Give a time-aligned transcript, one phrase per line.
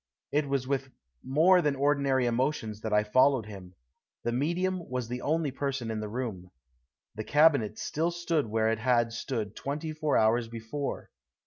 [0.31, 0.89] It was with
[1.23, 3.75] more than ordinary emotions that I followed him.
[4.23, 6.49] The medium was the only person in the room.
[7.13, 11.11] The cabinet still stood where it had stood twenty four hours before.